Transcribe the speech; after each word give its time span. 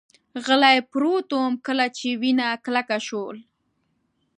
غلی 0.45 0.77
پروت 0.91 1.27
ووم، 1.33 1.53
کله 1.65 1.85
چې 1.97 2.07
وینه 2.21 2.47
کلکه 2.65 2.97
شول. 3.07 3.37